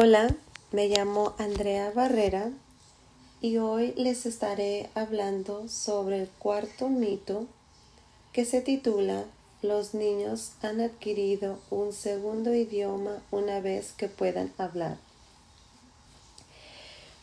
[0.00, 0.32] Hola,
[0.70, 2.52] me llamo Andrea Barrera
[3.40, 7.46] y hoy les estaré hablando sobre el cuarto mito
[8.32, 9.24] que se titula
[9.60, 14.98] Los niños han adquirido un segundo idioma una vez que puedan hablar.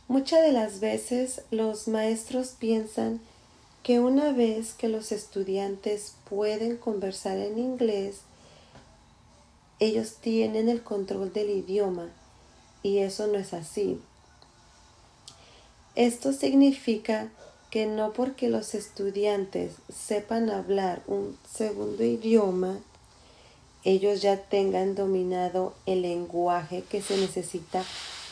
[0.09, 3.21] Muchas de las veces los maestros piensan
[3.83, 8.17] que una vez que los estudiantes pueden conversar en inglés,
[9.79, 12.11] ellos tienen el control del idioma
[12.85, 13.99] y eso no es así.
[15.95, 17.29] Esto significa
[17.71, 22.77] que no porque los estudiantes sepan hablar un segundo idioma,
[23.83, 27.83] ellos ya tengan dominado el lenguaje que se necesita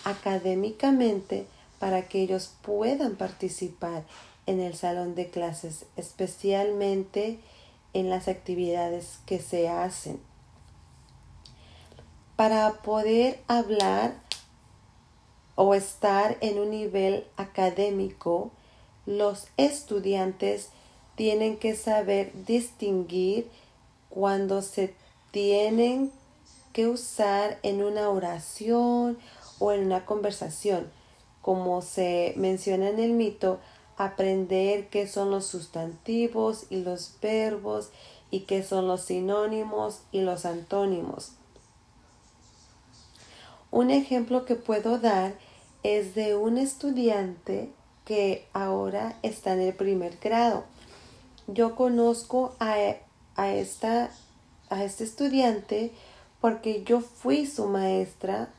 [0.04, 1.48] académicamente
[1.80, 4.04] para que ellos puedan participar
[4.46, 7.40] en el salón de clases, especialmente
[7.94, 10.20] en las actividades que se hacen.
[12.36, 14.23] Para poder hablar
[15.56, 18.52] o estar en un nivel académico,
[19.06, 20.70] los estudiantes
[21.16, 23.50] tienen que saber distinguir
[24.10, 24.96] cuando se
[25.32, 26.12] tienen
[26.72, 29.18] que usar en una oración
[29.60, 30.92] o en una conversación.
[31.42, 33.60] Como se menciona en el mito,
[33.98, 37.90] aprender qué son los sustantivos y los verbos
[38.32, 41.34] y qué son los sinónimos y los antónimos.
[43.74, 45.34] Un ejemplo que puedo dar
[45.82, 47.72] es de un estudiante
[48.06, 50.64] que ahora está en el primer grado.
[51.48, 52.78] Yo conozco a,
[53.48, 54.12] esta,
[54.70, 55.92] a este estudiante
[56.40, 58.54] porque yo fui su maestra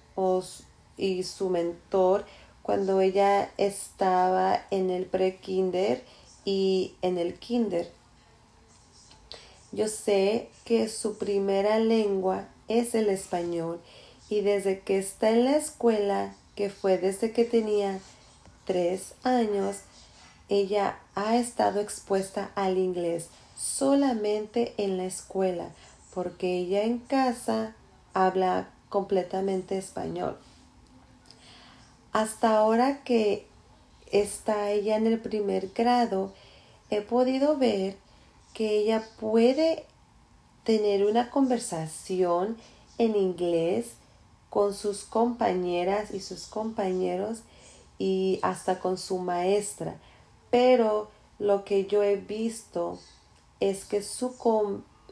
[0.97, 2.25] y su mentor
[2.63, 6.03] cuando ella estaba en el pre-kinder
[6.45, 7.89] y en el kinder.
[9.71, 13.81] Yo sé que su primera lengua es el español
[14.29, 18.01] y desde que está en la escuela, que fue desde que tenía
[18.65, 19.79] tres años,
[20.49, 25.69] ella ha estado expuesta al inglés solamente en la escuela,
[26.13, 27.75] porque ella en casa
[28.13, 30.39] habla completamente español.
[32.13, 33.47] Hasta ahora que
[34.13, 36.33] está ella en el primer grado,
[36.91, 37.97] he podido ver
[38.53, 39.85] que ella puede
[40.63, 42.57] tener una conversación
[42.99, 43.95] en inglés
[44.55, 47.41] con sus compañeras y sus compañeros
[47.99, 49.97] y hasta con su maestra.
[50.49, 51.11] Pero
[51.41, 53.01] lo que yo he visto
[53.59, 54.33] es que su,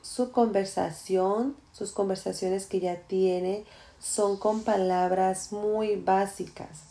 [0.01, 3.65] su conversación, sus conversaciones que ella tiene,
[3.99, 6.85] son con palabras muy básicas.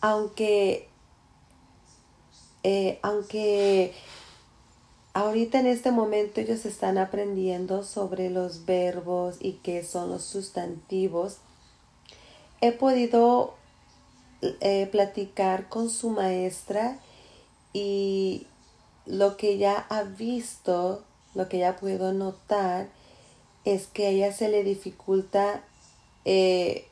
[0.00, 0.88] Aunque,
[2.62, 3.92] eh, aunque
[5.18, 11.38] Ahorita en este momento ellos están aprendiendo sobre los verbos y qué son los sustantivos.
[12.60, 13.54] He podido
[14.42, 17.00] eh, platicar con su maestra
[17.72, 18.46] y
[19.06, 21.02] lo que ella ha visto,
[21.34, 22.88] lo que ella puedo notar,
[23.64, 25.64] es que a ella se le dificulta
[26.24, 26.86] eh,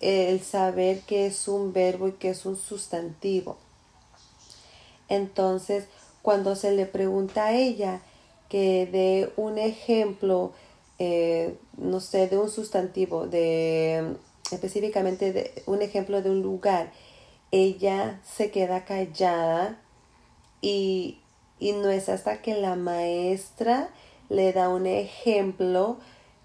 [0.00, 3.58] el saber qué es un verbo y qué es un sustantivo.
[5.10, 5.84] Entonces,
[6.26, 8.00] cuando se le pregunta a ella
[8.48, 10.50] que dé un ejemplo,
[10.98, 14.16] eh, no sé, de un sustantivo, de
[14.50, 16.90] específicamente de un ejemplo de un lugar,
[17.52, 19.80] ella se queda callada
[20.60, 21.20] y,
[21.60, 23.90] no es hasta que la maestra
[24.28, 25.98] le da un ejemplo,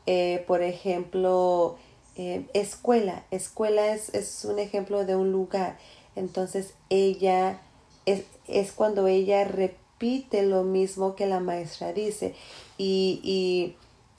[0.06, 1.78] eh, por ejemplo,
[2.18, 5.80] eh, escuela, escuela es, es un ejemplo de un lugar,
[6.16, 7.60] entonces ella
[8.06, 12.36] es, es cuando ella repite lo mismo que la maestra dice
[12.78, 13.76] y, y,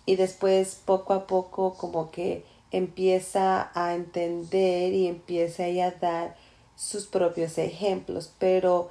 [0.07, 6.37] y después poco a poco como que empieza a entender y empieza ella a dar
[6.77, 8.91] sus propios ejemplos, pero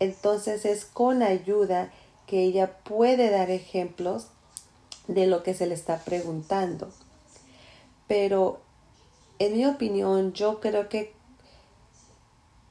[0.00, 1.92] entonces es con ayuda
[2.26, 4.26] que ella puede dar ejemplos
[5.06, 6.90] de lo que se le está preguntando.
[8.08, 8.60] Pero
[9.38, 11.12] en mi opinión, yo creo que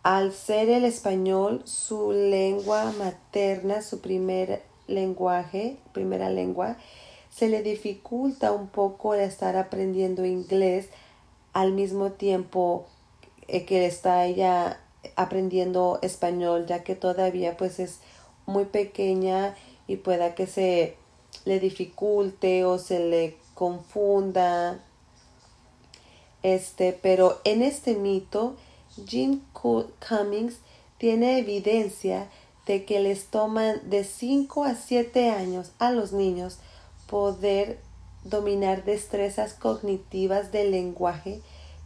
[0.04, 6.78] al ser el español su lengua materna, su primer lenguaje, primera lengua,
[7.30, 10.90] se le dificulta un poco el estar aprendiendo inglés
[11.54, 12.86] al mismo tiempo
[13.48, 14.80] eh, que está ella
[15.16, 18.00] aprendiendo español, ya que todavía pues es
[18.46, 19.56] muy pequeña
[19.88, 20.96] y pueda que se
[21.46, 24.80] le dificulte o se le confunda.
[26.44, 28.56] Este, pero en este mito
[29.06, 30.60] Jean Cummings
[30.98, 32.30] tiene evidencia
[32.66, 36.60] de que les toman de 5 a 7 años a los niños
[37.08, 37.80] poder
[38.24, 41.42] dominar destrezas cognitivas del lenguaje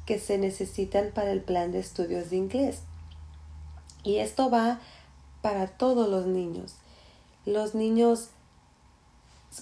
[0.06, 2.82] que se necesitan para el plan de estudios de inglés.
[4.04, 4.80] Y esto va
[5.42, 6.76] para todos los niños.
[7.46, 8.30] Los niños,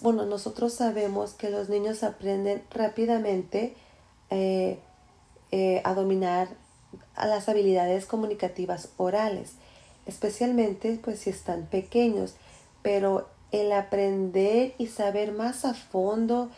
[0.01, 3.75] bueno, nosotros sabemos que los niños aprenden rápidamente
[4.29, 4.79] eh,
[5.51, 6.49] eh, a dominar
[7.15, 9.53] a las habilidades comunicativas orales,
[10.05, 12.35] especialmente pues si están pequeños,
[12.81, 16.49] pero el aprender y saber más a fondo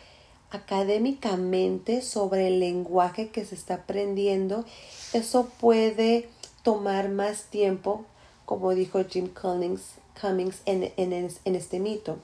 [0.50, 4.64] académicamente sobre el lenguaje que se está aprendiendo,
[5.12, 6.28] eso puede
[6.62, 8.04] tomar más tiempo,
[8.44, 9.82] como dijo Jim Cummings,
[10.20, 12.18] Cummings en, en este mito.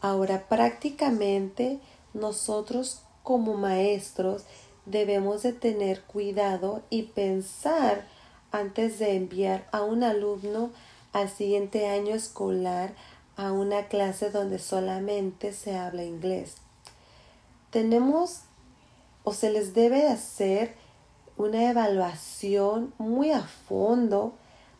[0.00, 1.78] Ahora, prácticamente
[2.14, 4.44] nosotros como maestros
[4.90, 8.06] debemos de tener cuidado y pensar
[8.50, 10.70] antes de enviar a un alumno
[11.12, 12.94] al siguiente año escolar
[13.36, 16.56] a una clase donde solamente se habla inglés.
[17.70, 18.42] Tenemos
[19.24, 20.74] o se les debe hacer
[21.36, 24.34] una evaluación muy a fondo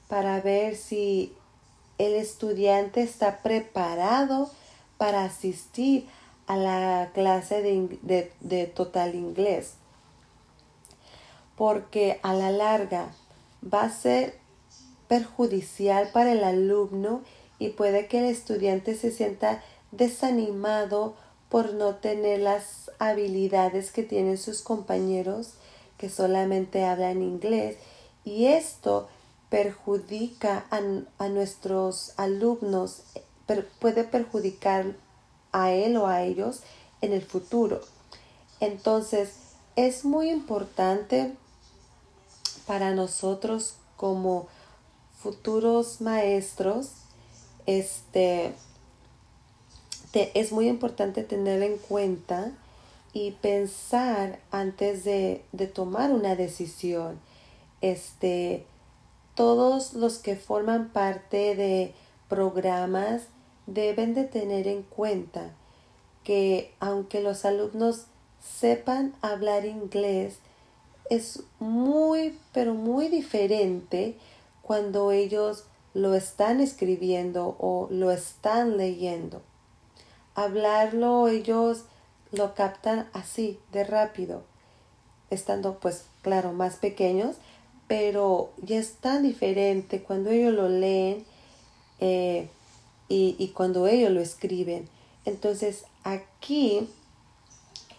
[0.08, 1.34] para ver si
[1.98, 4.50] el estudiante está preparado
[4.96, 6.08] para asistir
[6.46, 9.74] a la clase de, de total inglés.
[11.58, 13.12] Porque a la larga
[13.62, 14.38] va a ser
[15.08, 17.22] perjudicial para el alumno
[17.58, 21.16] y puede que el estudiante se sienta desanimado
[21.48, 25.54] por no tener las habilidades que tienen sus compañeros
[25.96, 27.76] que solamente hablan inglés
[28.24, 29.08] y esto
[29.50, 33.02] perjudica a, nuestros alumnos,
[33.80, 34.94] puede perjudicar
[35.52, 36.60] a él o a ellos
[37.00, 37.80] en el futuro.
[38.60, 39.32] Entonces,
[39.76, 41.34] es muy importante
[42.68, 44.46] para nosotros como
[45.20, 46.90] futuros maestros
[47.64, 48.52] este,
[50.12, 52.52] es muy importante tener en cuenta
[53.14, 55.44] y pensar antes de,
[55.74, 57.18] tomar una decisión.
[57.80, 58.66] Este,
[59.34, 61.94] todos los que forman parte de
[62.28, 63.22] programas
[63.66, 65.52] deben de tener en cuenta
[66.22, 68.04] que aunque los alumnos
[68.40, 70.38] sepan hablar inglés,
[71.10, 74.16] es muy, pero muy diferente
[74.62, 75.64] cuando ellos
[75.94, 79.42] lo están escribiendo o lo están leyendo.
[80.34, 81.84] Hablarlo ellos
[82.30, 84.42] lo captan así, de rápido,
[85.30, 87.36] estando pues claro más pequeños,
[87.86, 91.24] pero ya es tan diferente cuando ellos lo leen
[92.00, 92.48] eh,
[93.08, 94.88] y, y cuando ellos lo escriben.
[95.24, 96.88] Entonces aquí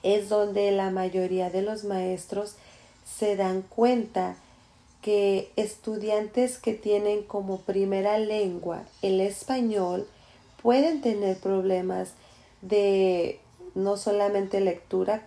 [0.04, 2.56] es donde la mayoría de los maestros
[3.18, 4.36] se dan cuenta
[5.02, 10.08] que estudiantes que tienen como primera lengua el español
[10.62, 12.14] pueden tener problemas
[12.62, 13.40] de
[13.76, 15.26] no solamente lectura,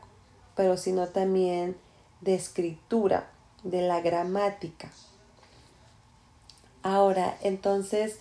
[0.54, 1.76] pero sino también
[2.20, 3.30] de escritura,
[3.62, 4.90] de la gramática.
[6.82, 8.18] Ahora, entonces,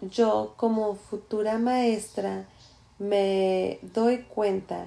[0.00, 2.46] yo como futura maestra
[2.98, 4.86] me doy cuenta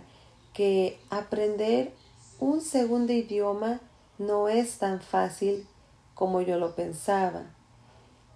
[0.54, 1.94] que aprender
[2.42, 3.80] un segundo idioma
[4.18, 5.68] no es tan fácil
[6.16, 7.44] como yo lo pensaba.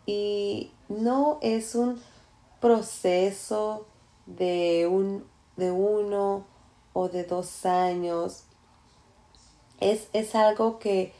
[0.06, 2.00] Y no es un
[2.62, 3.88] proceso
[4.28, 5.26] de, un,
[5.58, 6.46] de uno
[6.94, 8.44] o de dos años.
[9.80, 11.12] Es, es algo que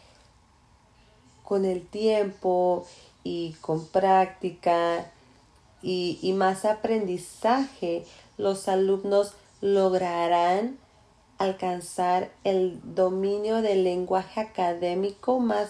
[1.44, 2.86] con el tiempo
[3.24, 5.12] y con práctica
[5.82, 8.06] y, y más aprendizaje,
[8.38, 10.85] los alumnos lograrán
[11.38, 15.70] alcanzar el dominio del lenguaje académico más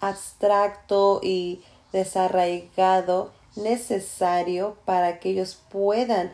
[0.00, 6.32] abstracto y desarraigado necesario para que ellos puedan,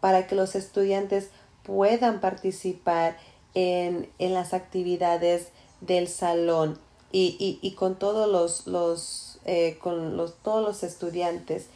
[0.00, 1.30] para que los estudiantes
[1.62, 3.16] puedan participar
[3.54, 5.48] en, las actividades
[5.80, 6.78] del salón
[7.10, 11.66] y, con todos los, los eh, con los, todos los estudiantes.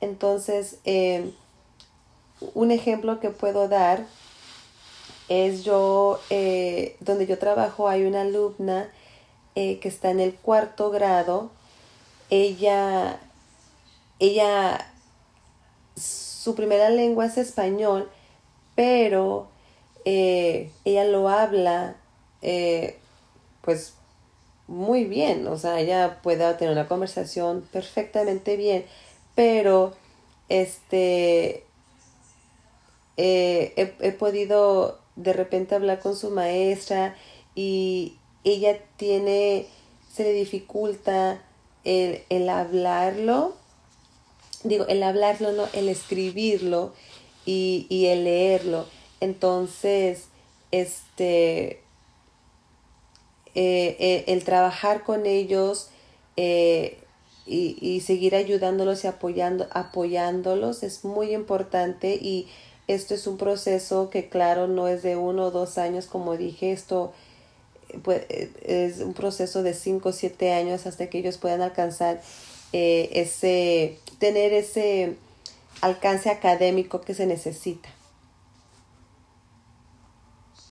[0.00, 1.32] Entonces, eh,
[2.54, 4.06] un ejemplo que puedo dar
[5.32, 8.90] es yo, eh, donde yo trabajo hay una alumna
[9.54, 11.50] eh, que está en el cuarto grado.
[12.28, 13.18] Ella,
[14.18, 14.92] ella,
[15.96, 18.10] su primera lengua es español,
[18.74, 19.48] pero
[20.04, 21.96] eh, ella lo habla,
[23.62, 23.94] pues,
[24.66, 25.46] muy bien.
[25.46, 28.84] O sea, ella puede tener una conversación perfectamente bien,
[29.34, 29.94] pero,
[30.48, 31.64] este,
[33.16, 37.16] he podido de repente hablar con su maestra
[37.54, 39.66] y ella tiene,
[40.12, 41.42] se le dificulta
[41.84, 43.54] el, hablarlo,
[44.64, 46.92] digo, el hablarlo, no, el escribirlo
[47.44, 48.86] y, y el leerlo.
[49.20, 50.28] Entonces,
[50.70, 51.82] este,
[53.54, 55.90] eh, eh, el trabajar con ellos
[56.36, 56.98] eh,
[57.44, 62.48] y, y, seguir ayudándolos y apoyando, apoyándolos es muy importante y
[62.88, 66.72] esto es un proceso que claro no es de uno o dos años como dije
[66.72, 67.12] esto
[68.02, 68.24] pues,
[68.62, 72.20] es un proceso de cinco o siete años hasta que ellos puedan alcanzar
[72.72, 75.16] ese tener ese
[75.80, 77.88] alcance académico que se necesita